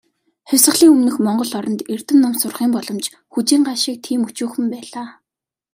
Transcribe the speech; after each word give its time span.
Хувьсгалын 0.47 0.91
өмнөх 0.93 1.15
монгол 1.25 1.51
оронд, 1.59 1.81
эрдэм 1.93 2.17
ном 2.21 2.33
сурахын 2.41 2.71
боломж 2.75 3.05
"хүжийн 3.31 3.63
гал" 3.67 3.79
шиг 3.83 3.97
тийм 4.05 4.21
өчүүхэн 4.29 4.65
байлаа. 4.73 5.07